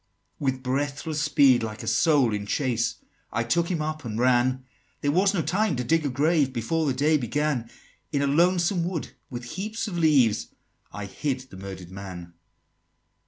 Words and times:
XXX. 0.01 0.39
"With 0.39 0.63
breathless 0.63 1.21
speed, 1.21 1.61
like 1.61 1.83
a 1.83 1.87
soul 1.87 2.33
in 2.33 2.47
chase, 2.47 2.95
I 3.31 3.43
took 3.43 3.69
him 3.69 3.83
up 3.83 4.03
and 4.03 4.17
ran; 4.17 4.65
There 5.01 5.11
was 5.11 5.35
no 5.35 5.43
time 5.43 5.75
to 5.75 5.83
dig 5.83 6.03
a 6.07 6.09
grave 6.09 6.51
Before 6.51 6.87
the 6.87 6.93
day 6.95 7.17
began: 7.17 7.69
In 8.11 8.23
a 8.23 8.25
lonesome 8.25 8.83
wood, 8.83 9.11
with 9.29 9.43
heaps 9.43 9.87
of 9.87 9.99
leaves, 9.99 10.47
I 10.91 11.05
hid 11.05 11.41
the 11.41 11.57
murder'd 11.57 11.91
man!" 11.91 12.33